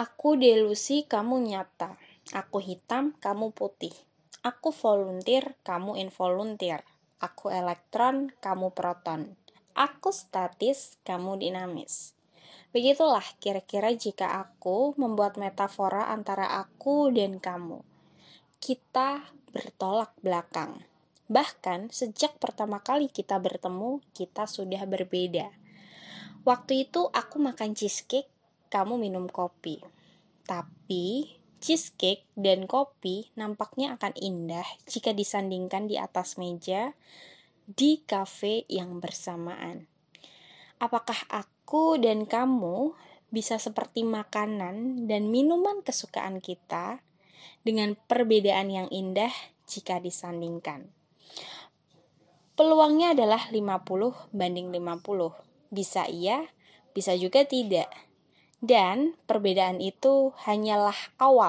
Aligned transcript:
Aku 0.00 0.32
delusi, 0.32 1.04
kamu 1.04 1.44
nyata. 1.44 2.00
Aku 2.32 2.56
hitam, 2.56 3.12
kamu 3.20 3.52
putih. 3.52 3.92
Aku 4.40 4.72
volunteer, 4.72 5.60
kamu 5.60 6.00
involunteer. 6.00 6.88
Aku 7.20 7.52
elektron, 7.52 8.32
kamu 8.40 8.72
proton. 8.72 9.36
Aku 9.76 10.08
statis, 10.08 10.96
kamu 11.04 11.36
dinamis. 11.44 12.16
Begitulah 12.72 13.28
kira-kira 13.44 13.92
jika 13.92 14.40
aku 14.40 14.96
membuat 14.96 15.36
metafora 15.36 16.08
antara 16.08 16.48
aku 16.48 17.12
dan 17.12 17.36
kamu. 17.36 17.84
Kita 18.56 19.28
bertolak 19.52 20.16
belakang. 20.24 20.80
Bahkan 21.28 21.92
sejak 21.92 22.40
pertama 22.40 22.80
kali 22.80 23.12
kita 23.12 23.36
bertemu, 23.36 24.00
kita 24.16 24.48
sudah 24.48 24.80
berbeda. 24.88 25.52
Waktu 26.48 26.88
itu 26.88 27.04
aku 27.12 27.36
makan 27.36 27.76
cheesecake, 27.76 28.39
kamu 28.70 28.96
minum 28.96 29.26
kopi. 29.26 29.82
Tapi 30.46 31.28
cheesecake 31.60 32.24
dan 32.38 32.64
kopi 32.64 33.28
nampaknya 33.36 34.00
akan 34.00 34.16
indah 34.16 34.64
jika 34.88 35.12
disandingkan 35.12 35.84
di 35.90 36.00
atas 36.00 36.40
meja 36.40 36.96
di 37.68 38.02
kafe 38.02 38.64
yang 38.66 38.98
bersamaan. 38.98 39.86
Apakah 40.80 41.28
aku 41.28 42.00
dan 42.00 42.24
kamu 42.24 42.96
bisa 43.30 43.60
seperti 43.60 44.02
makanan 44.02 45.06
dan 45.06 45.28
minuman 45.28 45.84
kesukaan 45.84 46.40
kita 46.40 47.04
dengan 47.62 47.94
perbedaan 48.08 48.72
yang 48.72 48.88
indah 48.88 49.30
jika 49.68 50.00
disandingkan? 50.00 50.88
Peluangnya 52.56 53.12
adalah 53.12 53.52
50 53.52 54.34
banding 54.34 54.72
50. 54.72 55.70
Bisa 55.70 56.08
iya, 56.10 56.48
bisa 56.90 57.14
juga 57.14 57.46
tidak. 57.46 57.88
Dan 58.60 59.16
perbedaan 59.24 59.80
itu 59.80 60.36
hanyalah 60.44 60.96
awal 61.16 61.30